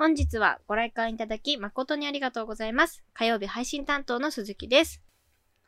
[0.00, 3.04] 本日はご来館いただき誠にありがとうございます。
[3.12, 5.02] 火曜日配信担当の鈴木です。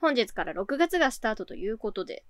[0.00, 2.24] 本日から6月がスタートということで、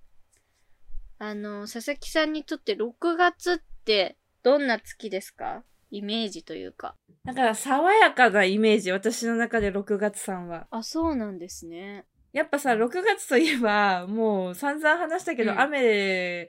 [1.17, 5.63] あの、佐々木さんにとって6月ってどんな月ですか？
[5.91, 6.95] イメージというか。
[7.23, 10.67] だから爽やかなイメージ、私の中で6月さんは。
[10.71, 12.03] あ、そうなんですね。
[12.33, 16.47] やっぱさ、6月といえば、もう散々話したけど、うん雨っ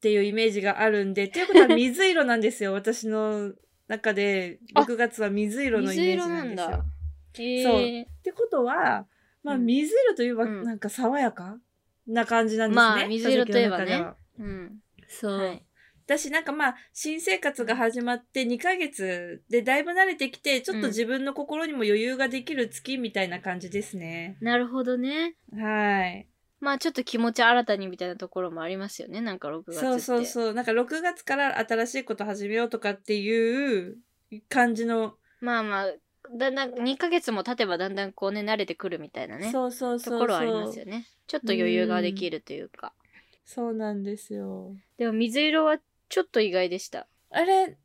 [0.00, 3.52] ていうイメージがあるんで、っていうことは水色なんですよ、私の
[3.92, 6.66] 中で、あ6月は水色のイ水メー色なんですよ。
[6.68, 6.84] だ。
[7.42, 8.02] へそうえ。
[8.02, 9.06] ってことは、
[9.42, 11.58] まあ、うん水色といえば、うんなんか爽やか
[12.06, 12.84] な感じなんですね。
[12.84, 14.02] まあ水色といえばね
[14.38, 14.78] うん。
[15.08, 15.38] そう。
[15.38, 15.62] はい。
[16.06, 24.36] 私なんかまあ、新生活が始まって2ヶ月でだいぶ慣れてきて、ちょっと自分の心にも余裕ができる月みたいな感じですね。
[24.40, 25.34] なるほどね。
[25.54, 26.26] はい。
[26.62, 29.20] まあちょっと気持ち新たにみたいなところもありますよね。
[29.20, 29.80] なんか6月って。
[29.80, 30.54] そうそうそう。
[30.54, 33.96] なんか6月から新しいこと始めようとかっていう
[34.48, 35.86] 感じの、まあまあ、
[36.38, 39.50] だんだん2ヶ月も経てばだんだんこうね、慣れてくるみたいなね。
[39.50, 40.20] そうそうそうそう。
[40.20, 41.04] ところはありますよね。
[41.26, 42.92] ちょっと余裕ができるというか。
[43.44, 44.76] そうなんですよ。
[44.98, 47.08] でも水色はちょっと意外でした。
[47.30, 47.76] あれ、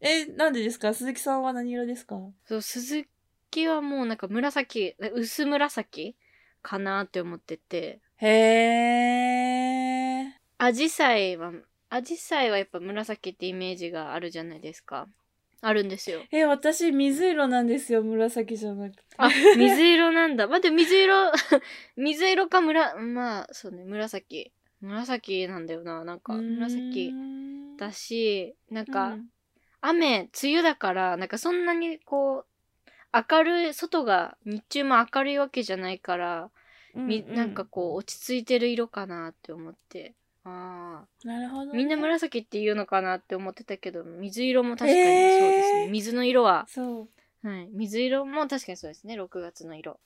[0.00, 0.94] え、なんでですか？
[0.94, 2.18] 鈴木さんは何色ですか？
[2.46, 3.04] そう、鈴
[3.50, 6.16] 木はもうなんか紫、薄紫
[6.62, 8.00] かなって思ってて。
[8.16, 10.30] へー。
[10.58, 11.52] アジサイは、
[11.90, 15.08] アジサイはやっぱ紫ってイメージがあるじゃないですか。
[15.60, 16.22] あるんですよ。
[16.30, 19.02] え、私水色なんですよ、紫じゃなくて。
[19.16, 20.46] あ、水色なんだ。
[20.46, 21.32] 待って、水色、
[21.96, 24.52] 水色かむら、まあ、そうね、紫。
[24.80, 26.04] 紫なんだよな。
[26.04, 27.12] なんか、紫
[27.78, 29.16] だし、なんか、
[29.80, 32.46] 雨、梅雨だから、なんかそんなにこう、
[33.30, 36.50] 明るい、外が日中も明るいわけじゃないから、
[36.94, 40.14] みなんかこう、落ち着いてる色かなって思って。
[40.44, 41.26] ああ。
[41.26, 41.78] なるほど、ね。
[41.78, 45.88] みんな紫って言うのかなって思ってたけど、水色も確かにそうですね。
[45.90, 47.08] 水の色は、そ
[47.42, 47.48] う。
[47.48, 47.68] はい。
[47.72, 49.14] 水色も確かにそうですね。
[49.16, 49.98] 6月の色。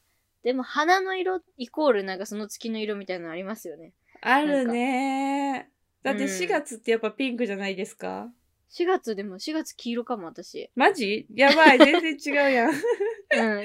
[0.42, 3.93] でも、花の色イコールなんかその月の色みたいなのありますよね。
[4.20, 5.70] あるね
[6.03, 8.32] だってうん4月ってやっぱピンクじゃないですか、
[8.70, 10.70] 4月でも4月黄色かも、私。
[10.76, 11.26] マジ？
[11.34, 12.70] やばい、全然違うやん。
[12.70, 13.65] うん。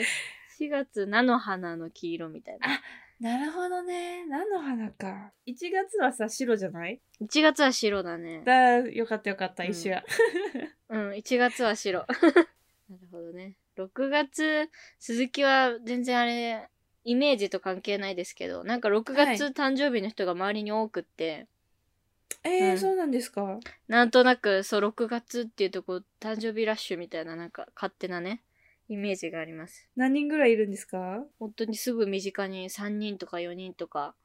[0.59, 2.81] 4月菜の花の黄色みたいな。
[3.23, 4.25] なるほどね。
[4.25, 5.31] 何の花か。
[5.47, 8.41] 1月はさ、白じゃない？1月は白だね。
[8.43, 10.03] だ、よかったよかった、うん一緒や。
[10.89, 12.05] うん、1月は白。
[12.89, 13.55] なるほどね。
[13.77, 14.69] 6月、
[14.99, 16.67] 鈴木は全然あれ、
[17.05, 21.47] イメージと関係ないですけど、なんか6月はい誕生日の人が周りに多くって、
[22.43, 23.57] えーうんそうなんですか？
[23.87, 28.43] なんとなく、そう、6月っていうとこ、誕生日ラッシュみたいな、なんか、勝手なね、
[28.93, 29.89] イメージがあります。
[29.95, 31.25] 何人ぐらいいるんですか？
[31.39, 34.15] 本当にすぐ身近に3人とか4人とか、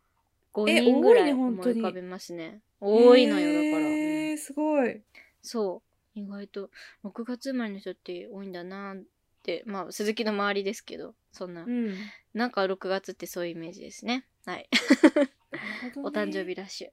[0.55, 2.61] 5え人ぐらい思い浮かべますね。
[2.81, 3.89] 多いのよ、だから。
[3.89, 5.03] えー、すごい。
[5.43, 5.83] そ
[6.15, 6.19] う。
[6.19, 6.71] 意外と、
[7.05, 9.03] 6月生まれの人って多いんだなっ
[9.43, 11.71] て、まあ、鈴木の周りですけど、そんなう。
[11.71, 11.95] ん。
[12.35, 14.25] なんか6月ってそういうイメージですね。
[14.47, 14.69] はい。
[15.97, 16.89] お誕生日ラッシュ。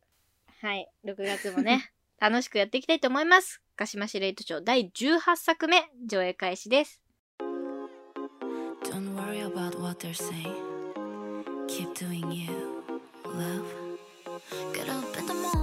[0.66, 0.90] はい。
[1.06, 3.62] 6月もね、 楽しくやっていきたいと思います。
[3.76, 7.02] 鹿島市レイト町第18作目、上映開始です。
[8.85, 10.57] Don't worry about what they're saying.
[11.69, 12.83] Keep doing you,
[13.25, 13.67] love.
[14.75, 15.61] Get up in the morning.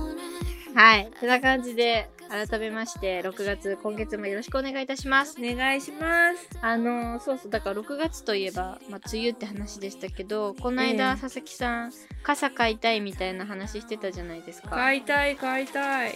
[0.76, 1.12] はい。
[1.20, 5.37] てな感じで、 改めまして、6月、今月もよろしくお願いいたします。
[5.39, 6.49] お願いします。
[6.63, 11.93] あのーそうそう、だから6月といえば、まあ、梅雨って話でしたけど、この間、ええ佐々木さん、
[12.23, 14.71] 傘買いたいみたいな話してたじゃないですか。
[14.71, 16.13] 買いたい、買いたい。
[16.13, 16.15] い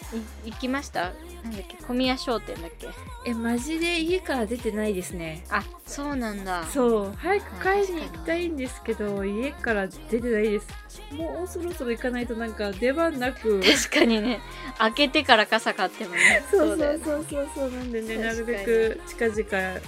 [0.53, 1.13] 行きました？
[1.45, 1.77] なんだっけ？
[1.87, 2.89] 小宮商店だっけ？
[3.27, 4.01] え、マジで？
[4.01, 5.45] 家から出てないですね。
[5.51, 6.65] あ、そうなんだ。
[6.65, 10.67] そう、早く買いに行きたいんですけど、家から出てないです。
[11.13, 13.61] もうそろそろ行かないとなんか出番なく。
[13.61, 14.41] 確かにね、
[14.79, 16.43] 開けてから傘買ってもね。
[16.51, 19.81] そうそうそうそうそうなんでね、なるべく近々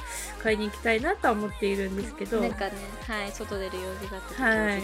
[0.43, 2.41] 買いに行きたいなとは思っているんですけど。
[2.41, 2.73] なんかね、
[3.07, 4.79] はい、外出る用事があった時は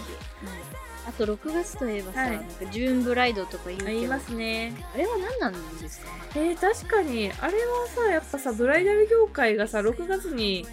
[1.06, 2.30] あと6月といえばさ、はい。
[2.30, 4.74] なんかジューンブライドとか言うけど、ありますね。
[4.94, 6.06] あれは何なんですか？
[6.34, 10.66] えー、確かに、あれはさ、やっぱさ、ブライダル業界がさ、6月に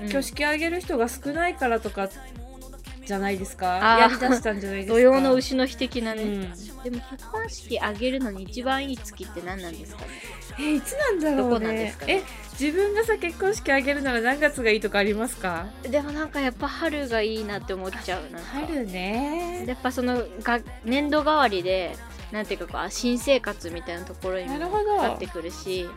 [0.00, 0.06] うん。
[0.06, 2.08] 挙式あげる人が少ないからとか、
[3.06, 3.98] じゃないですか？
[4.00, 4.94] やりだしたんじゃないですか？
[4.94, 6.40] 土曜の牛の日的なね、うん。
[6.82, 10.08] でも結婚式あげるのに一番いい月って何なんですかね？
[10.58, 11.42] えーいつなんだろうね。
[11.42, 12.14] どこなんですかね？
[12.14, 12.22] え
[12.58, 15.66] 自分がさ結婚式あげるなら何月がいいとかありますか？
[15.82, 18.48] でもなんかやっぱ春がいいなって思っちゃうなんか。
[18.66, 19.64] 春ね。
[19.66, 21.96] やっぱそのが年度替わりで
[22.32, 24.96] なんていうかこうあ新生活みたいなところにもなるほど。
[24.96, 25.88] かかってくるし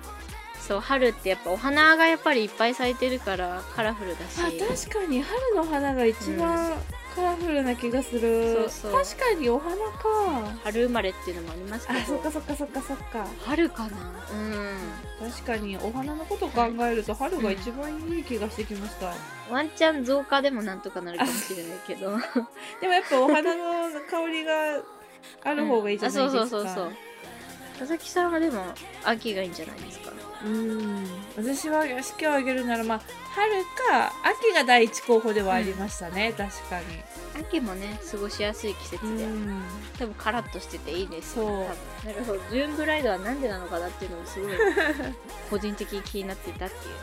[0.60, 4.40] そう春ってやっぱお花がやっぱりいっぱい咲いてるからカラフルだし。
[4.40, 4.44] あ
[4.88, 6.74] 確かに春の花が一番
[7.16, 8.70] カラフルな気がする。
[8.70, 9.04] そうそう。
[9.04, 10.58] 確かにお花か。
[10.64, 12.00] 春生まれっていうのもありますけど。
[12.00, 13.28] あそっかそっかそっかそっか。
[13.46, 13.98] 春かな。
[14.32, 15.00] うん。
[15.20, 19.14] 確かにお花のこと考えると春が一番いい気がしてきました、
[19.52, 22.18] ワンチャン増加でもなんとかなるかもしれないけど。
[22.80, 24.54] でもやっぱお花の香りが
[25.44, 26.92] ある方がいいじゃないですか、あそうそうそうそう。
[27.80, 28.64] 佐々木さんはでも
[29.04, 30.12] 秋がいいんじゃないですか。
[30.46, 31.06] うん。
[31.36, 33.02] 私は式を挙げるならまあ
[33.40, 36.86] 春か秋が第一候補ではありましたね、確かに。
[37.40, 39.62] 秋もね過ごしやすい季節で、うん。
[39.98, 41.46] 多分カラッとしてていいですよ
[42.04, 42.08] そう。
[42.08, 42.40] なるほど。
[42.52, 44.52] ジューンブライドはなんでなのかなっていうのがすごい
[45.50, 46.96] 個人的に気になっていたっていう。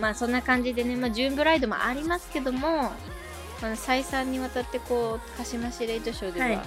[0.00, 2.92] まあそんな感じでね、まあ、ジューンブライドもありますけども、
[3.60, 6.58] まあ、再三にわたってこう鹿島市レイトショーでは、はい。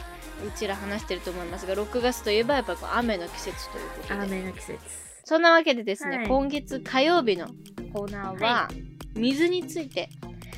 [0.47, 4.13] うちら話してると思いますが6月といえばやっぱりこう雨の季節ということで。
[4.13, 5.07] 雨の季節。
[5.23, 6.27] そんなわけでですね、はい。
[6.27, 7.47] 今月火曜日の
[7.91, 8.69] コーナーは、
[9.17, 10.09] 水について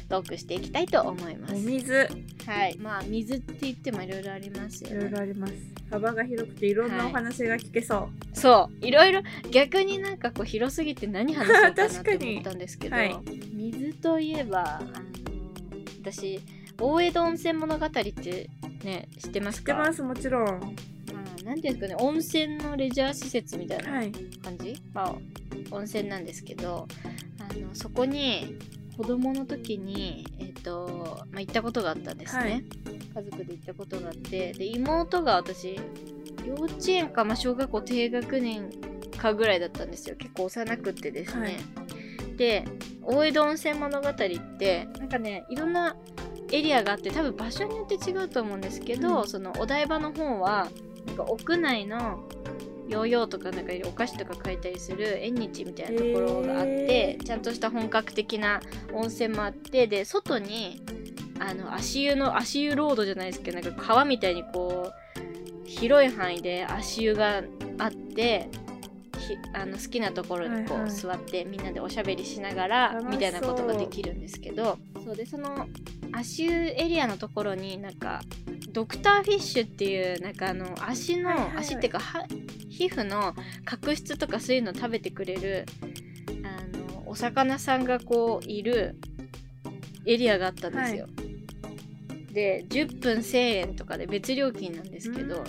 [0.10, 1.54] トークしていきたいと思います。
[1.56, 2.08] お水。
[2.46, 2.78] はい。
[2.80, 5.54] まあ水って言ってもいろいろありますよいろいねろあります。
[5.92, 8.86] 幅が広くていろんなお話が聞けそう、そう。
[8.86, 9.22] いろいろ
[9.52, 13.16] 逆になんかこう広すぎて何話そうかなって確かに思ったんですけど、 はい
[13.54, 14.88] 水といえばあの
[16.02, 16.40] 私
[16.80, 18.50] 大江戸温泉物語って
[18.84, 19.74] ね知ってますか？
[19.74, 20.46] 知ってますもちろん。
[20.46, 20.56] ま
[21.42, 24.12] あ、なんていうんですかね温泉のレジャー施設みたいなはい。
[24.44, 25.16] 感じ、まあ、
[25.72, 26.88] 温泉なんですけど
[27.50, 28.58] あのそこに
[28.98, 32.66] 子供の時に、えっとまあ、行ったことがあったんですね、はい。
[33.16, 35.80] 家族で行ったことがあってで妹が私
[36.46, 38.70] 幼稚園か、まあ、小学校低学年
[39.18, 40.16] かぐらいだったんですよ。
[40.18, 42.36] 結構幼くってですね、はい。
[42.38, 42.66] で
[43.02, 45.96] 大江戸温泉物語ってなんかねいろんな
[46.52, 49.28] エリアがあって多分場所によって違うと思うんですけど、うん。
[49.28, 50.68] そのお台場の方は
[51.08, 52.24] なんか屋内の
[52.90, 58.62] ヨーヨーとかなんかお菓子とか買えたりする縁日みたいなところがあって、へちゃんとした本格的な
[58.94, 60.82] 温泉もあってで外に
[61.40, 67.44] あの足湯の足湯ロードじゃないですけどなんか川みたいにこう広い範囲で足湯が
[67.78, 68.50] あって
[69.20, 75.68] ひあの好きなところにこう、座ってみんなでおしゃべりしながらみたいなことができるんですけどそうでその
[76.12, 78.22] 足湯エリアのところになんか
[78.72, 81.58] ドクターフィッシュっていうなんかあの足の、はいはいはい。
[81.58, 82.28] 足っていうかは
[82.70, 83.34] 皮膚の
[83.66, 85.66] 角質とかそういうのを食べてくれる
[86.44, 89.00] あのお魚さんがこういる
[90.06, 91.08] エリアがあったんですよ。
[92.32, 95.44] で10分1000円とかで別料金なんですけど、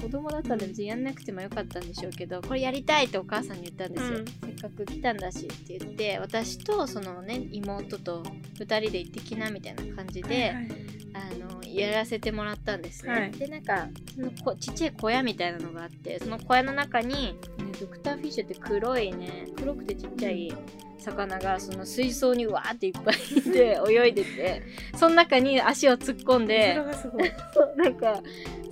[0.00, 4.26] 子供だったんで別にやんなくてもよかったんでしょうけどこれやりたいってお母さんに言ったんですよ、うん。
[4.26, 8.22] せっかく来たんだしって言って私とそのね妹と
[8.58, 10.66] 2人で行ってきなみたいな感じで、はいはい。
[11.12, 13.30] あのやらせてもらったんですね、はい。
[13.32, 17.34] でなんかそのこちっちゃい小屋みたいなのがあってその小屋の中に、ね、
[17.80, 20.52] ドクターフィッシュって黒いね黒くてちっちゃい
[20.98, 24.62] 魚がその水槽にわーっていっぱいいて泳いでて
[24.96, 26.78] その中に足を突っ込んで
[27.76, 28.22] なんか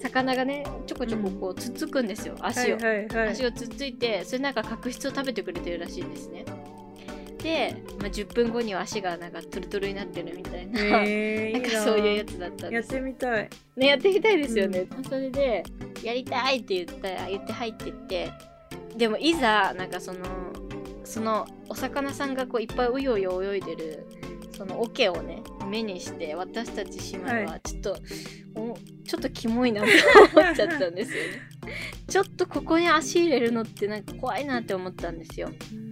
[0.01, 3.29] 魚がねちょこちょここうつっつくんですよ足を、はいはいはい。
[3.31, 6.45] 足をつっついてそれなんか角質を食べてくれてるらしいんですね。
[7.39, 13.51] で、まあ、10分後には足がなんかトゥルトゥルになってるみたいな、へー なんかそういうやつだったんやっですよてみたい。
[13.77, 15.63] ねやってみたいですよね、それで
[16.03, 18.31] やりたいって言ったら言って入ってって
[18.97, 20.19] でもいざなんかその
[21.05, 24.07] そのお魚さんがこういっぱいうようよ泳いでる
[24.53, 27.97] その桶をね目にして私たち姉妹はちょっと、
[28.55, 29.93] おちょっとキモいなって
[30.37, 31.29] 思っちゃったんですよね。
[32.09, 35.51] ちょっとここに足入れるのってなんか怖いなって思ったんですよ。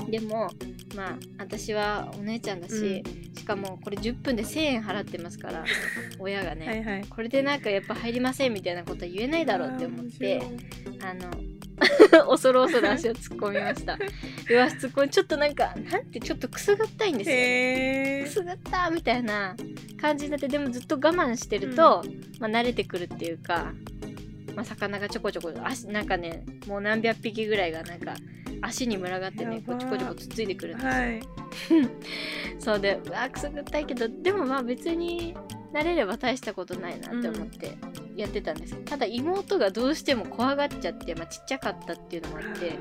[0.09, 0.51] でも
[0.95, 3.03] まあ私はお姉ちゃんだし、
[3.37, 5.65] しかもこれ10分で1000円払ってますから
[6.19, 7.05] 親がね、はいはい。
[7.05, 10.43] これでなんかやっぱ入りませんみたいなことは言えないだろうって思って
[11.01, 11.31] あの
[12.29, 13.99] 恐る恐る足を突っ込みました。
[14.49, 17.43] で足突っ込みちょっとなんかなんてちょっとくすぐったいんですよ、ね、
[18.21, 19.55] へくすぐったみたいな
[20.01, 22.05] 感じになってでもずっと我慢してると、
[22.39, 23.73] まあ、慣れてくるっていうか、
[24.55, 28.15] まあ、魚がちょこちょこ足なんかねもう何百匹ぐらいがなんか
[28.63, 31.21] 足に群がってねこうちょこちょこつっついてくるんですよ、はい。
[32.59, 35.37] そうでうわくすぐったいけどでもまあ別に
[35.77, 37.77] 慣れれば大したことないなって思って
[38.17, 42.79] やってたんです、ただ妹がどうしても怖がっちゃって、まあ、ちっちゃかったっていうのもあって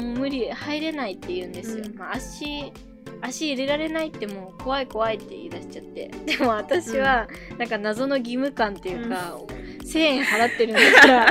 [0.00, 1.96] もう無理入れないって言うんですよ、うん。
[1.96, 2.72] まあ、足
[3.20, 6.10] 足入れられないってもう怖い怖いって言い出しちゃって。
[6.26, 7.26] でも私は
[7.58, 9.36] なんか謎の義務感っていうか、
[9.84, 11.26] 1000円払ってるんだから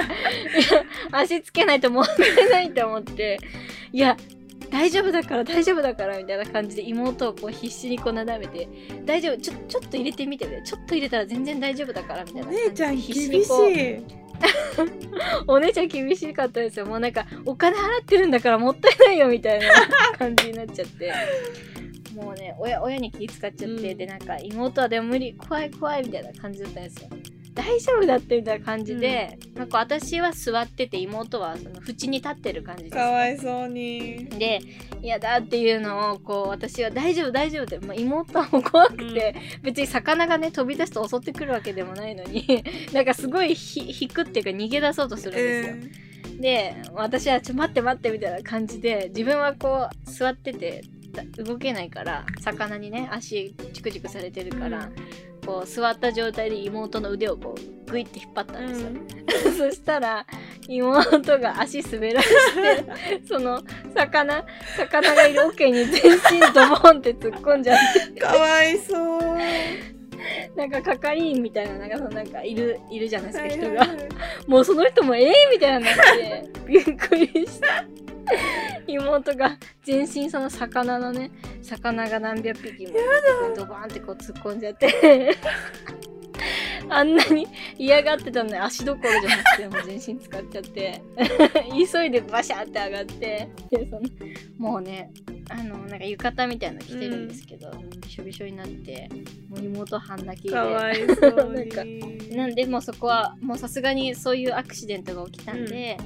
[1.19, 3.39] 足つけないともったいないと思って
[3.93, 4.17] いや
[4.69, 8.67] 大丈夫だから大丈夫だからみたいな感じで妹をこう必死にこうなだめて
[9.05, 10.61] 大丈夫ちょちょっと入れてみてね。
[10.65, 13.49] ちょっと入れたら全然大丈夫だからみたいおな感じで姉ちゃん厳し
[14.09, 14.19] い。
[15.47, 16.85] お姉ちゃん厳しかったですよ。
[16.85, 19.67] もうなんかお金払ってるんだからもったいないよみたいな
[20.17, 21.11] 感じになっちゃって。
[22.15, 23.97] もうね親親に気使っちゃって、うん。
[23.97, 27.09] でなんか妹はでも無理怖い怖いみたいな感じだったんですよ
[27.59, 32.95] 大丈夫だってみたいな感じで、なんか私は座ってて妹はその縁に立ってる感じです。
[32.95, 34.27] かわいそうに。
[34.29, 34.61] で
[35.01, 42.63] 嫌だっていうのをこう私は大丈夫大丈夫って、まあ、妹は怖くて、別に魚がね飛び出すと襲ってくるわけでもないのに
[42.93, 54.89] なんかすごいひ引くっていうか逃げ出そうとするんですよ、で私はちょ待って待ってみたいな感じで自分はこう座っててだ動けないから魚にね足チクチクされてるから、
[55.49, 58.89] こう座った状態で妹の腕をこうグイって引っ張ったんですよ、
[59.57, 60.23] そしたら
[60.67, 63.59] 妹が足滑らして その
[63.95, 64.45] 魚
[64.77, 67.77] 魚がいる桶に全身ドボンって突っ込んじゃっ
[68.13, 68.21] て。
[68.21, 69.19] かわいそう。
[70.55, 73.87] なんか係員みたいななんかそのなんかいるいるじゃないですか人が、
[74.45, 77.85] もうその人もええみたいになってびっくりした
[78.87, 81.31] 妹が全身その魚のね
[81.61, 82.93] 魚が何百匹も
[83.55, 85.35] ドバーンってこう突っ込んじゃって。
[86.91, 91.01] あんなに嫌がってたのに足どころじゃなくてもう全身使っちゃって。
[91.93, 93.47] 急いでバシャって上がって。
[93.69, 94.01] でその
[94.57, 95.11] もうね
[95.49, 99.09] あのなんか浴衣みたいなの着てるんですけど、びしょびしょになって
[99.49, 102.29] もう妹半泣きでかわいそうなんかに。
[102.35, 105.97] なんでもうそこはもうさすがにそういうアクシデントが起きたんで、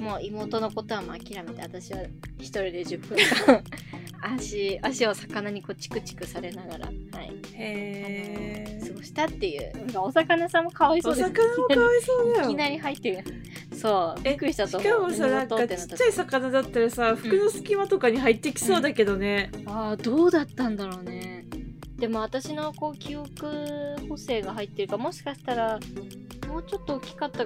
[0.00, 2.02] もう妹のことはもう諦めて私は
[2.38, 3.18] 一人で10分。
[4.20, 9.76] 間足 足を魚にこうチクチクされながら、はい、へ過ごしたっていう。
[9.76, 11.28] なんかお魚さんもかわいそおうです。
[11.28, 12.44] 魚もかわいそうだよ。
[12.44, 13.24] いきなり入ってる。
[13.72, 15.02] そうびえっくりしたとし思う。
[15.02, 21.46] かもさなんかちっちゃい魚だったらさ服の隙間とかに入ってきそうだけどね、ああどうだったんだろうね。
[21.96, 23.48] でも私のこう記憶
[24.08, 25.80] 補正が入ってるかもしかしたら
[26.46, 27.44] もうちょっと大きかった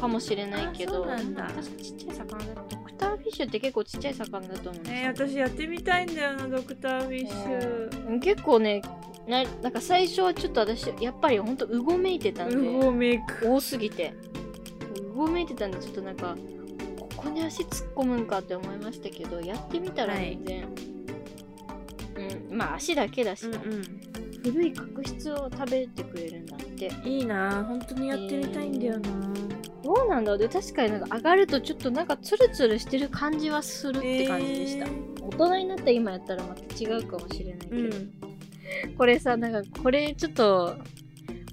[0.00, 1.02] かもしれないけど。
[1.02, 1.44] うなんだ。
[1.44, 2.54] 確かちっちゃい魚。
[2.54, 8.20] だドクターフィッシュって結構ちっちゃい魚だと思うんですよ、えー私やってみたいんだよなドクターフィッシュ、うん。
[8.20, 8.82] 結構ね
[9.26, 12.56] ななんか最初はちょっと私やっぱりほんとうごめいてたんで。
[12.56, 13.46] うごめく。
[13.52, 14.14] 多すぎて。
[15.12, 16.34] うごめいてたんでちょっとなんか
[16.98, 20.68] ここに足突っ込むんかって思いましたけどやってみたら全然、
[22.50, 22.56] うん。
[22.56, 23.46] まあ足だけだし。
[23.48, 23.84] な、うんうん。
[24.42, 26.90] 古い角質を食べてくれるんだって。
[27.04, 29.10] いいな本当にやってみたいんだよな、
[29.82, 30.38] どうなんだろう。
[30.38, 34.90] で確かになんか上がるとちょっとなんかツルツルしてる感じはするって感じでした、え
[35.22, 38.08] 大人になった今やったらまた違うかもしれないけど、ー
[38.98, 40.76] これさなんかこれちょっと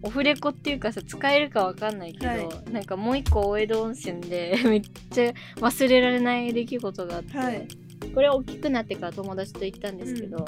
[0.01, 2.71] オフレコっていうかさ使えるかわかんないけど、はい。
[2.71, 7.67] なんかもう一個大江戸温泉で めっちゃ忘れられない出来事があって、はい。
[8.13, 10.45] これ大きくなってから友達と行ったんですけど、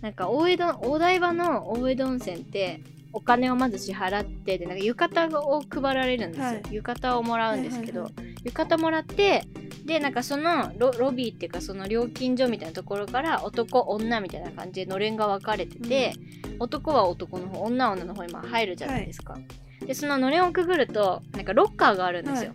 [0.00, 2.80] なんか大江戸大台場の大江戸温泉って
[3.18, 6.62] お金をまず支払ってでなんか浴衣を配られるんですよ、はい。
[6.70, 8.12] 浴衣をもらうんですけど、はい
[8.44, 9.42] 浴衣もらって
[9.84, 16.12] でなんかそのロロビーっていうかその料金所みたいなところから男女みたいな感じでのれんが分かれてて、
[16.60, 19.36] 男は男の方女は女の方にまあ入るじゃないですか、
[19.84, 22.52] でそののれんをくぐるとなんかロッカーがあるんですよ、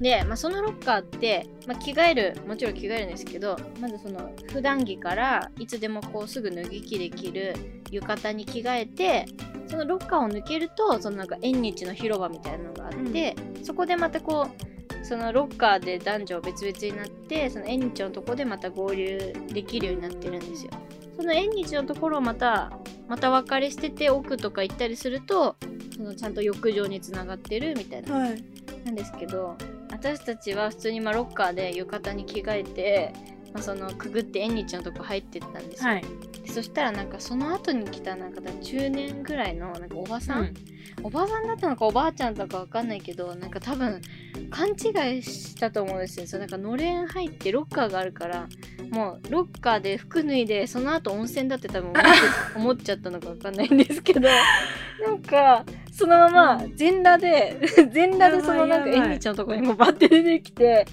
[0.00, 7.54] で、まあ、そのロッカーって、まあ、着替えるもちろん着替えるんですけどまずその普段着からいつでもこうすぐ脱ぎ着できる
[7.90, 9.26] 浴衣に着替えて
[9.68, 20.72] そのロッカーを抜けるとそのなんか縁日の広場みたいなのがあって、そこでまたこうそのロッカーで男女別々になってその縁日のとこでまた合流できるようになってるんですよ。
[21.16, 22.72] その縁日のところをまた
[23.06, 25.56] また分かれしてて奥とか行ったりすると
[25.94, 28.42] そのちゃんと浴場につながってるみたいなはい。
[28.84, 29.56] なんですけど
[30.00, 33.12] 私たちは普通にまあロッカーで浴衣に着替えて、
[33.52, 36.02] まあ、そのくぐって縁日のとこ入ってったんですよ、はい。
[36.42, 40.54] でそしたらなんかその後に来たなんか中年ぐらいのなんかおばさん、うん
[41.02, 44.00] おばさんだったのかおばあちゃんだかわかんないけどなんか多分
[44.50, 46.26] 勘違いしたと思うんですよ。
[46.26, 48.48] そうなんかのれん入ってロッカーがあるから
[48.90, 51.92] もうロッカーで服脱いでその後温泉だって多分
[52.56, 57.58] 思っちゃったのかわかんないんですけどなんかそのまま全裸で
[57.92, 58.92] 全裸でそのなんかやばい。
[58.94, 60.86] やばい縁日のとこにもバッて出てきて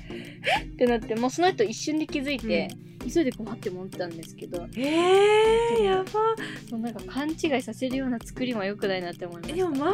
[0.65, 2.69] ってなってもうその人一瞬で気づいて、
[3.11, 4.67] 急いでこうって持ったんですけど。
[4.75, 6.11] えー、やば。
[6.69, 9.85] そうなんか勘違いさせるような作りも良くないなって思いましでも周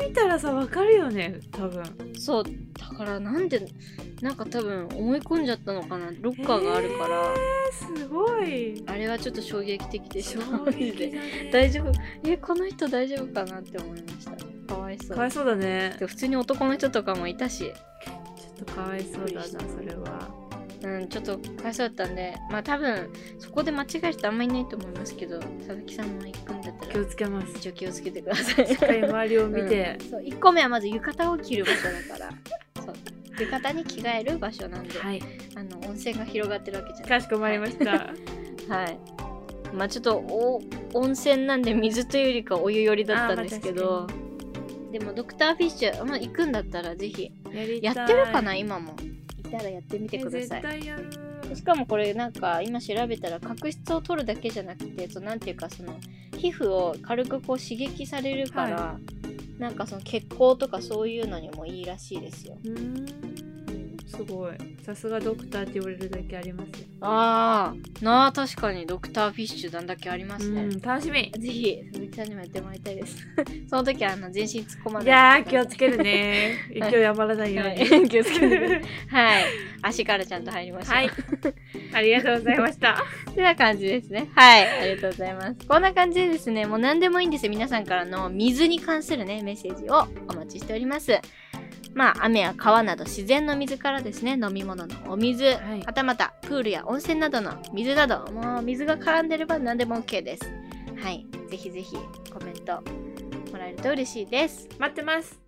[0.00, 1.82] り見たらさわかるよね多分。
[2.18, 3.66] そうだからなんで
[4.20, 8.82] なんか多分思い込んじゃったのかなロッカーがあるから、えー、すごい。
[8.86, 11.50] あれはちょっと衝撃的でした衝撃だね。
[11.52, 11.92] 大丈夫？
[12.28, 14.32] えこの人大丈夫かなって思いました。
[14.74, 15.16] かわいそう。
[15.16, 15.96] かわいそうだね。
[15.98, 17.64] で普通に男の人とかもいたし。
[17.64, 20.30] ちょっとかわいそうだなそれは
[20.82, 27.52] うんちょっとかわいそうだったんでまあ多分そこで間違える人あんまりいないと思いますけど佐々木さんも行くんだった気をらつけます。
[27.58, 28.66] 一応気をつけてください。
[28.66, 30.10] しっかり周りを見て、うん。
[30.10, 32.30] そう1個目はまず浴衣を着る場所だから。
[32.84, 32.94] そう。
[33.38, 35.22] 浴衣に着替える場所なんで、はい。
[35.56, 37.08] あの温泉が広がってるわけじゃない。
[37.08, 37.90] かしこまりました。
[37.92, 38.98] はい。
[39.74, 40.62] まあちょっとお
[40.94, 44.06] 温泉なんで水というよりかお湯寄りだったんですけど、
[44.92, 47.32] でもドクターフィッシュ、まあ、行くんだったらぜひ
[47.80, 48.94] ややってるかな今も。
[49.00, 49.21] い
[49.52, 50.62] たらやってみてください。
[51.54, 55.98] しかもこれなんか今調べたら角質を取るだけじゃなくてそうなんていうかその
[56.36, 58.98] 皮膚を軽くこう刺激されるから、は
[59.58, 62.56] なんかその血行とかそういうのにもいいらしいですよ
[64.12, 64.52] すごい。
[64.84, 68.86] さすがドクターって言われるだけありますねああなあ確かに。
[68.86, 71.32] ドクターフィッシュなんだけありますね、うん楽しみ。
[71.36, 73.16] ぜひ鈴木さんにもやってもらいたいです。
[73.68, 75.04] その時はあの全身突っ込まない。
[75.06, 76.58] いやー気をつけるね。
[76.90, 77.84] 勢い余らないように。
[77.84, 78.08] はい。
[78.08, 79.44] 気をつけてくださいはい。
[79.82, 81.10] 足からちゃんと入りましたはい。
[81.92, 83.02] ありがとうございました。
[83.34, 84.28] てな感じですね。
[84.34, 84.68] はい。
[84.68, 85.66] ありがとうございます。
[85.66, 87.50] こんな感じでですね、もう何でもいいんですよ。
[87.50, 91.18] 皆さんからの水に関するね、メッセージをお待ちしております。
[91.94, 100.44] まあ、雨や川など自然の水からですね、飲み物のお水、はいはたまたプールや温泉などの水など、もう水が絡んでれば何でも OK です。
[101.02, 101.26] はい。
[101.50, 101.96] ぜひぜひ
[102.32, 102.80] コメント
[103.50, 104.68] もらえると嬉しいです。
[104.78, 105.40] 待ってます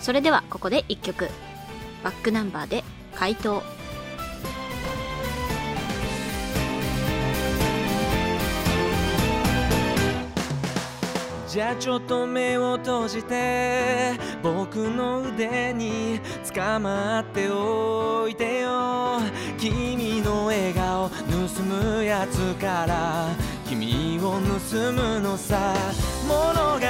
[0.00, 1.28] それではここで1曲。
[2.02, 2.82] バックナンバーで
[3.14, 3.62] 回答。
[11.52, 16.18] じゃあちょっと目を閉じて僕の腕に
[16.50, 19.20] 捕まっておいてよ。
[19.58, 23.36] 君の笑顔盗むやつから
[23.68, 25.74] 君を盗むのさ
[26.26, 26.86] 物語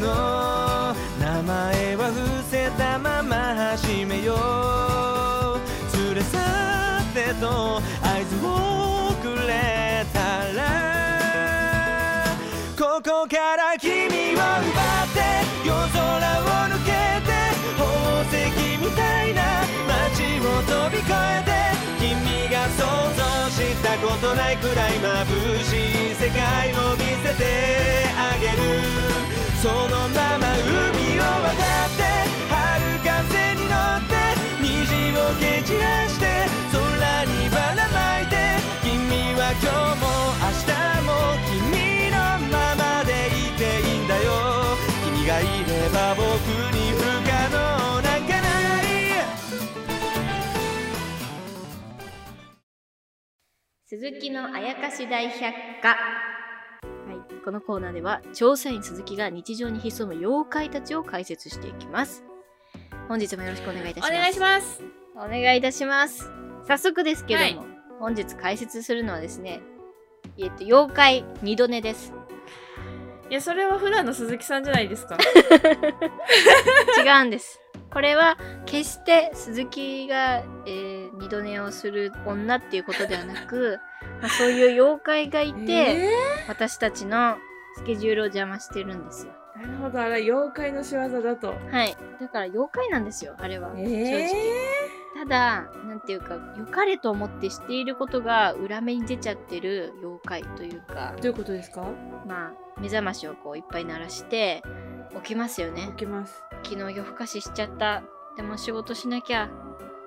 [0.00, 3.36] の名前は伏せたまま
[3.76, 5.96] 始めよう。
[6.06, 7.80] 連れ去ってと合
[8.28, 8.83] 図を
[24.14, 25.26] ことないくらい眩
[25.64, 27.42] しい世界を見せて
[28.16, 28.58] あげる。
[29.60, 29.74] その
[30.08, 32.02] まま海を渡って
[32.48, 32.54] 春
[33.02, 34.14] 風に乗って
[34.60, 34.70] 虹
[35.18, 36.23] を蹴散らして
[53.96, 55.90] 鈴木のあやかし大百科。
[55.90, 55.94] は
[57.12, 62.24] い、このコーナーでは調査員鈴木が日常に潜む妖怪たちを解説していきます。
[63.06, 64.10] 本日もよろしくお願いいたします。
[64.10, 64.82] お願いします
[65.14, 66.28] お願いいたします。
[66.66, 69.62] 早速ですけども、はい本日解説するのはですね、
[70.38, 72.12] えっと、妖怪二度寝です。
[73.30, 75.16] いやそれは普段の鈴木さんじゃないですか
[76.98, 77.60] 違うんです。
[77.94, 83.78] これは決して鈴木が、えー二度寝をする女っていうことではなく、
[84.20, 86.10] まあ、そういう妖怪がいて、え
[86.48, 87.36] 私たちの
[87.76, 89.32] スケジュールを邪魔してるんですよ。
[89.56, 91.96] ーなるほどあれ妖怪の仕業だとはい。
[92.20, 93.70] だから妖怪なんですよ、あれは。
[93.76, 94.73] え正直。
[95.24, 101.82] ただ、なんていうか、良かれと思ってしていることが裏目に出ちゃってる妖怪というかどういうことですか？
[102.26, 104.62] まあ、目覚ましをこういっぱい鳴らして、
[105.14, 106.04] 起きますよね起。
[106.04, 108.02] きます昨日夜更かししちゃった。
[108.36, 109.48] でも仕事しなきゃ。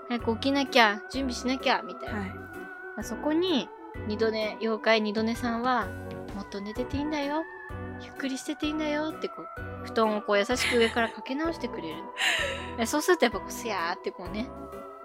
[0.09, 1.01] 早く起きなきゃ。
[1.11, 1.81] 準備しなきゃ。
[1.81, 2.19] みたいな。
[2.19, 3.69] はいまあそこに、
[4.07, 5.87] 二度寝、妖怪二度寝さんは、
[6.35, 7.43] もっと寝てていいんだよ。
[8.01, 9.45] ゆっくりしてていいんだよってこう、
[9.85, 12.03] 布団をこう優しく上からかけ直してくれる。
[12.77, 14.49] でそうするとやっぱこう、すやーってこうね、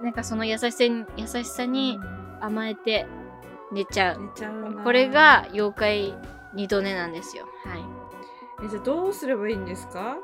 [0.03, 1.99] なんかその優しさに、優しさに
[2.41, 3.07] 甘えて
[3.73, 4.31] 寝ちゃう。
[4.83, 6.15] これが妖怪
[6.55, 7.47] 二度寝なんですよ。
[7.65, 8.67] はい。
[8.67, 10.17] えじゃあどうすればいいんですか？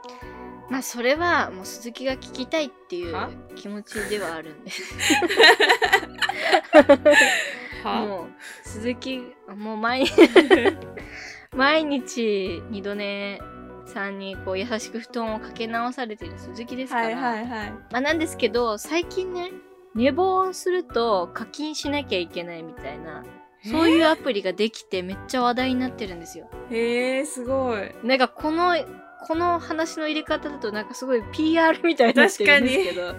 [0.71, 3.31] まあそれはもう鈴木が聞きたいっていうは？
[3.55, 4.71] 気持ちではあるんで
[7.85, 8.27] もう
[8.69, 9.23] 鈴木
[9.57, 10.29] もう毎日
[11.57, 13.41] 毎日二度寝
[13.87, 17.71] さんにこう優しく布団をかけ直されてる鈴木ですから、はいはいはい。
[17.91, 19.51] まあなんですけど最近ね
[19.99, 23.25] 寝坊すると課金しなきゃいけないみたいな
[23.65, 26.49] そういうアプリができてめっちゃ話題になってるんですよ。
[26.71, 27.93] へえすごい。
[28.05, 28.77] なんかこの
[29.27, 33.15] この話の入れ方だとなんかすごい PR みたいになってるんですけど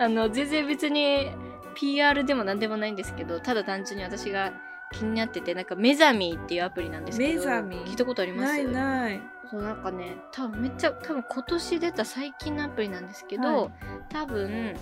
[0.00, 1.30] あの全然別に
[1.76, 4.52] PR でもなんでもないんですけどただ単純に私が
[4.92, 8.52] 気になっててなんかメザミーっていうアプリなんですけどメザミー聞いたことあります？
[8.54, 9.20] ないない。
[9.48, 13.70] そうなんかね多分めっちゃ多分今年出た最近のアプリなんですけど、はい。
[14.10, 14.74] 多分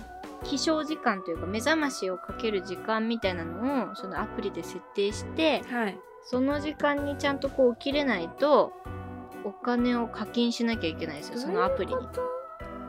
[0.43, 5.99] 起床時間というか目覚ましをかける時間みたいなのをそのアプリで設定してはい。
[6.23, 8.73] その時間にちゃんとこう起きれないと
[9.45, 12.01] お金を課金しなきゃいけないですよそのアプリに。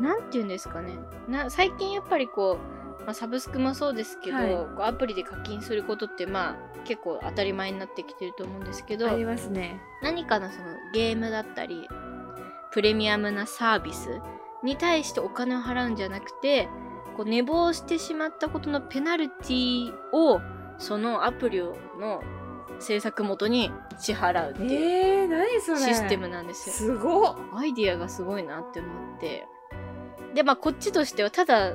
[0.00, 0.94] なんて言うんですかね。
[1.28, 2.58] な最近やっぱりこ
[3.00, 4.48] う、まあ、サブスクもそうですけど、はい。
[4.48, 9.80] こうアプリで課金することってまあ結構当たり前になってきてると思うんですけどありますね。
[10.02, 11.88] 何かのそのゲームだったり
[12.72, 14.20] プレミアムなサービス
[14.64, 16.68] に対してお金を払うんじゃなくて
[17.18, 20.40] こう寝坊してしまったことのペナルティを
[20.78, 22.22] そのアプリの
[22.78, 26.74] 制作元に支払うっていうシステムなんですよ。
[26.76, 29.48] すごっアイディアがすごいなって思って
[30.32, 31.74] でまあこっちとしてはただ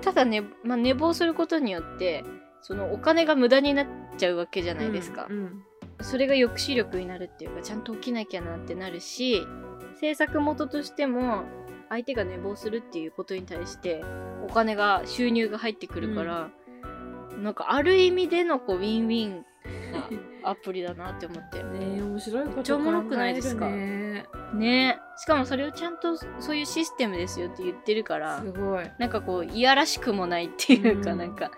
[0.00, 2.24] ただね、まあ、寝坊することによって
[2.62, 5.26] そのお金が無駄になっちゃうわけじゃないですか。
[5.28, 5.62] うんうん
[6.02, 9.46] それが抑止力になるっていうかちゃんと起きなきゃなってなるし
[9.98, 11.44] 制作元としても
[11.88, 14.02] 相手が寝坊するっていうことに対して
[14.48, 16.50] お金が収入が入ってくるから、
[17.42, 19.44] なんかある意味でのこうウィンウィン
[19.92, 20.08] な
[20.50, 21.62] アプリだなって思って。
[21.62, 23.66] ねえ面白いことめっちゃおもろくないですか？
[23.66, 24.26] 考えるね。
[24.54, 24.98] ね。
[25.16, 28.90] しかもそれをちゃんとそういうシステムですよって言ってるからすごい。
[28.98, 31.18] なんかこういやらしくもないっていうか、うん。
[31.18, 31.50] なんか。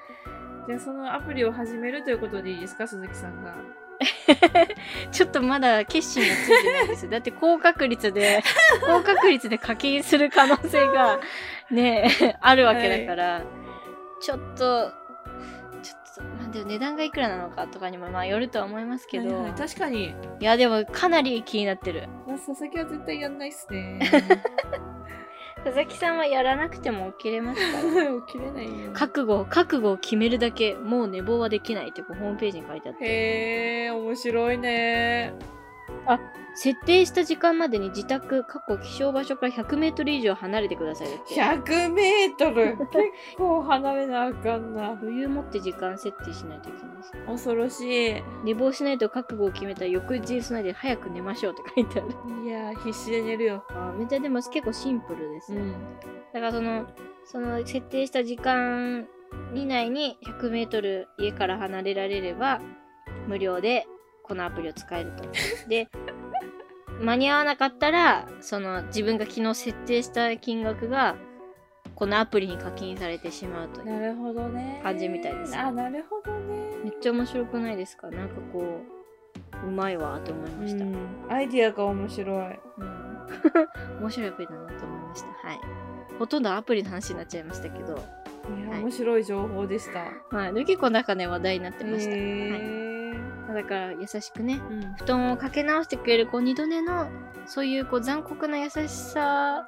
[0.67, 3.55] じゃあそのアプリを始めるということでいいですか鈴木さんが
[5.11, 7.09] ちょっとまだ決心がついてないです。
[7.09, 8.43] だって高確率で、
[8.87, 11.21] 高確率で課金する可能性が
[11.71, 13.43] ね、 あるわけだから、
[14.21, 14.93] ちょっと、
[15.83, 20.15] ちょっと、まあでも値段がいくらなのかとかにもまあよるとは思いますけど、いはいはい確かに。
[20.41, 22.09] やでもかなり気になってる。
[22.27, 23.99] まあ佐々木は絶対やんないっすね
[25.64, 28.21] 佐々木さんはやらなくても起きれますから。
[28.27, 33.05] 起きれないよ覚悟、覚悟を決めるだけ、もう寝坊はできないってこうホームページに書いてあって。
[33.05, 35.35] へえ面白いね
[36.55, 41.70] 設定した時間までに自宅、過去起床場所から100メートル以上離れてくださいだって。
[41.70, 42.77] 100メートル？
[42.90, 47.12] 結構離れなあかんな余裕持って時間設定しないといけないです。
[47.27, 52.44] 恐ろしい寝坊しないと覚悟を決めたら翌日備えで早く寝ましょうって書いてある。
[52.44, 55.61] いやー必死で寝るよあめっちゃでも結構シンプルですね。
[55.61, 55.74] うん
[56.33, 56.87] だからその、
[57.24, 59.07] その設定した時間
[59.55, 62.61] 以内に100メートル家から離れられれば
[63.27, 63.87] 無料で
[64.29, 65.25] このアプリを使えると。
[65.69, 65.88] で、
[67.03, 71.17] 間に合わなかったら、その自分が昨日設定した金額が
[71.95, 73.87] このアプリに課金されてしまうという。
[73.87, 78.09] なるほどね感じみたいですあなるほどねめっちゃ面白くないですか？
[78.11, 78.83] なんかこ
[79.64, 80.85] う、うまいわと思いました。
[80.85, 80.97] うん
[81.29, 83.19] アイディアが面白いうん
[84.01, 85.27] 面白いアプリだなと思いました。
[85.49, 85.61] はい。
[86.19, 87.97] ほとんどアプリの話になっちゃいましたけど、い
[88.64, 90.55] や、はい面白い情報でしたはい。
[90.55, 92.11] で結構なんかね、話題になってました。
[92.11, 92.88] はい
[93.55, 97.09] だから優しくね、うん布団をかけ直してくれるこう二度寝の、
[97.47, 99.67] そういうこう残酷な優しさ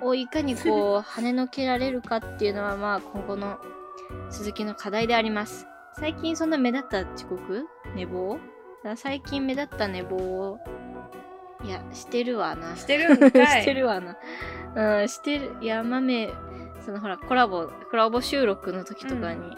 [0.00, 3.58] をいかにこう跳ねのけられるかっていうのはまあ今後の
[4.30, 5.66] 鈴木の課題であります。
[5.98, 7.66] 最近そんな目立った遅刻？
[7.94, 8.38] 寝坊？
[8.96, 10.58] 最近目立った寝坊を、
[11.62, 12.76] いや、してるわな。
[12.76, 14.16] してるんかい してるわな。
[15.00, 15.56] うん、してる。
[15.60, 16.32] いや、豆、
[16.80, 19.54] そのほら、コラボ、コラボ収録の時とかに、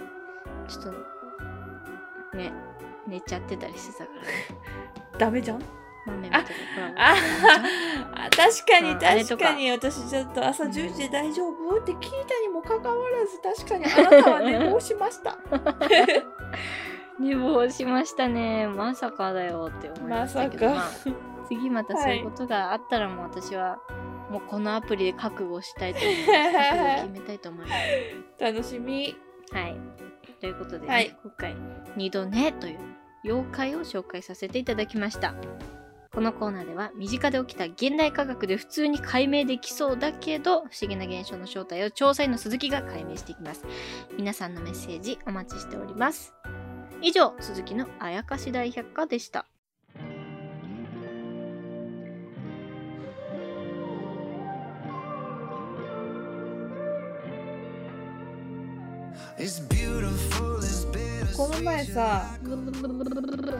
[0.66, 2.52] ちょっと、ね、
[3.06, 4.28] 寝ちゃってたりしてたからね。
[5.18, 5.62] ダメじゃん？
[6.04, 7.14] 豆みとかコラボあ
[8.26, 11.78] あ確かに確かに私ちょっと朝10時で大丈夫？
[11.78, 15.38] って聞いたにもかかわらず確かにあなたは寝 坊しました
[17.20, 18.66] 寝坊しましたね。
[18.66, 20.90] まさかだよって思いましたけど、ままあ、
[21.46, 23.78] 次またそういうことがあったらもう私は、
[24.30, 26.26] もうこのアプリで覚悟したいと思います。
[26.32, 28.44] 覚悟を決めたいと思います。
[28.44, 29.14] 楽しみ
[29.52, 29.76] はい。
[30.42, 31.54] ということで、ねはい今回、
[31.96, 32.78] 二度寝という
[33.22, 35.34] 妖怪を紹介させていただきました。
[36.12, 43.64] このコーナーでは身近で起きた現代科学で普通に解明できそうだけど不思議な現象の正体を調査員の鈴木が解明していきます。
[44.18, 46.34] 皆さんのメッセージお待ちしております。
[47.00, 49.46] 以上、鈴木のあやかし大百科でした。
[61.42, 62.24] この前さ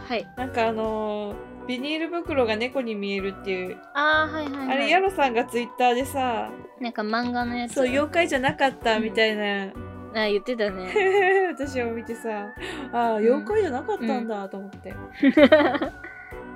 [0.09, 0.25] はい。
[0.37, 4.77] なんかあのービニール袋が猫に見えるっていう、あー、はいはい、はい。
[4.77, 7.75] あれヤロさんがツイッターでさなんか漫画のやつ。
[7.75, 9.73] そう妖怪じゃなかったみたいな、
[10.15, 10.93] あ、言ってたね。
[11.55, 12.49] 私を見てさ
[12.93, 14.95] ああ妖怪じゃなかったんだと思って、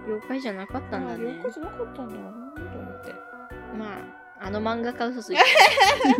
[0.07, 1.43] 妖怪じゃなかったんだね妖。
[1.43, 2.15] 怪じゃなかったんだ
[2.73, 3.15] と思って
[3.77, 3.87] ま
[4.41, 5.43] あ、あの漫画家嘘ついて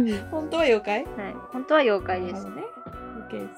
[0.03, 1.05] る 本当は妖怪？
[1.05, 1.35] はい。
[1.53, 2.63] 本当は妖怪ですね
[3.29, 3.49] OK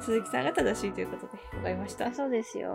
[0.00, 2.74] 鈴木さんが正しいということでわかりましたそうですよ。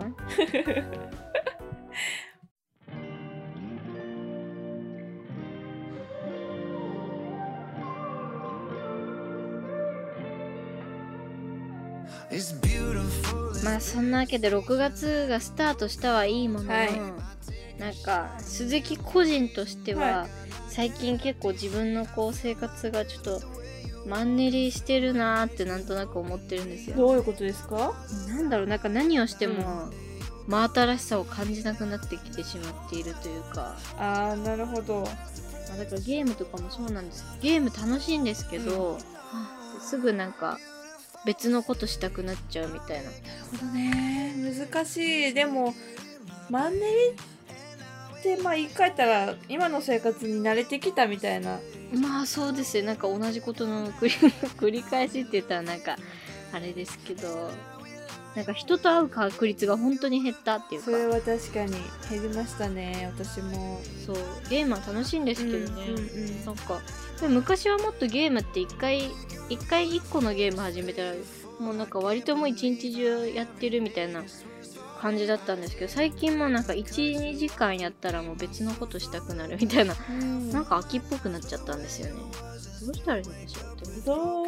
[13.64, 16.90] まあそんなわけで6月がスタートしたはいいものの、はい
[17.78, 20.26] なんか鈴木個人としては、は
[20.68, 23.40] 最近結構自分のこう生活がちょっと
[24.06, 26.96] マンネリしてるなーってなんとなく思ってるんですよ。
[26.96, 27.92] どういうことですか？
[28.28, 29.90] なんだろうなんか何をしても、
[30.48, 35.02] 真新しさを感じなくなってきてしまっているというか、ああなるほど。
[35.02, 37.24] まあ、だからゲームとかもそうなんです。
[37.40, 38.98] ゲーム楽しいんですけど、
[39.80, 40.58] すぐなんか
[41.24, 43.04] 別のことしたくなっちゃうみたいな。
[43.04, 43.14] なる
[43.60, 44.34] ほどね。
[44.72, 45.34] 難しい。
[45.34, 45.74] でも
[46.48, 46.84] マンネリ
[48.20, 51.58] ってまあ言い換えたら今の生活に慣れてきたみたいな。
[52.00, 52.84] まあそうですよ。
[52.84, 54.10] なんか同じことの繰り
[54.60, 55.96] 繰り返しって言ったらなんか
[56.52, 57.50] あれですけど
[58.36, 60.90] なんか人と会う確率が本当に減ったっていうか。
[60.90, 61.72] それは確かに。
[62.10, 63.80] 減りましたね私も。
[64.06, 64.16] そう。
[64.48, 66.44] ゲームは楽しいんですけどね、うんうんうん。
[66.44, 66.80] なんか
[67.28, 69.10] 昔はもっとゲームって一回
[69.48, 71.12] 一回一個のゲーム始めたら
[71.58, 74.24] もうなんか割ともう一日中やってるみたいな
[75.00, 80.50] 感じだったんですけど最近もなんか12時間やったらもう別のことしたくなるみたいなうん。
[80.50, 82.20] なんか秋っぽくなっちゃったんですよね。
[82.84, 84.46] どうしたらいいんでしょうってどう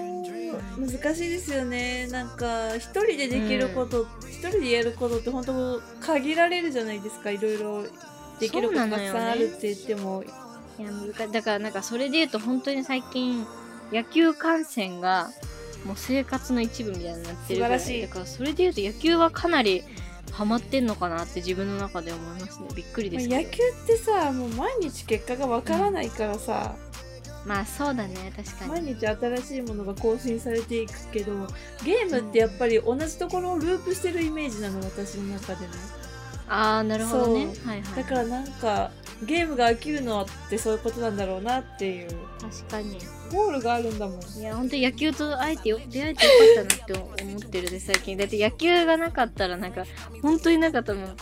[0.81, 2.07] 難しいですよね。
[2.09, 7.31] なんか一人でできること一、人でやることって本当限られるじゃないですか。
[7.31, 7.85] いろいろ
[8.38, 10.23] できることたくさんあるって言っても、
[10.79, 11.33] いや難しい。
[11.33, 13.47] だからなんかそれで言うと本当に最近
[13.93, 15.31] 野球観戦が
[15.85, 18.03] もう生活の一部みたいになってる晴らしい。
[18.03, 19.83] だからそれで言うと野球はかなり
[20.33, 22.68] ハマってんのかなって自分の中で思いますね。
[22.75, 23.40] びっくりですけど。
[23.40, 26.75] まあ野球ってさもう毎日結果がわからないからさ、
[27.45, 28.33] まあそうだね。
[28.37, 28.71] 確かに。
[28.71, 31.33] 毎日新しいものが更新されていくけど
[31.85, 35.73] ゲームってやっぱり同じところをループしてるイメージなの私の中でね。
[36.49, 37.47] ああなるほどね。
[37.64, 37.97] はいはい。
[37.97, 38.90] だからなんか
[39.24, 42.08] ゲームが飽きるのってそういうことなんだろうなっていう。
[42.40, 42.98] 確かに。
[43.30, 44.20] ゴールがあるんだもん。
[44.40, 48.16] いや本当に野球と会えてよ出会えてよかったなって思ってるで最近。
[48.16, 49.85] だって野球がなかったらなんか
[50.20, 51.16] 本当になかったもん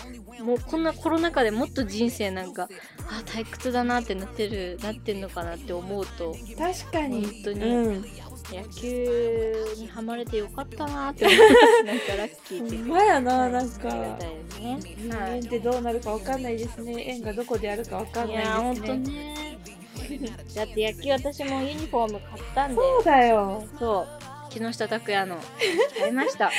[0.44, 2.68] もうこんなコロナ禍でもっと人生なんか
[3.08, 6.34] あ退屈だなってなってるなってんのかなって思うと。
[6.58, 7.26] 確かに。
[7.26, 7.64] 本当に。
[7.64, 8.04] うん
[8.52, 11.84] 野球にはまれてよかったなって思います。
[11.84, 12.84] なんかラッキーっていう。
[12.84, 13.52] ほんまやなはい。
[13.52, 13.88] なんか。
[13.88, 15.32] 人はい。
[15.32, 17.04] 間ってどうなるかわかんないですね。
[17.08, 18.96] 縁がどこであるかわかんないですね。
[18.98, 19.56] ね。
[20.54, 22.76] だって野球私もユニフォーム買ったんで。
[22.76, 23.64] そうだよ。
[23.78, 25.38] そう木下拓哉の
[25.98, 26.50] 買いました。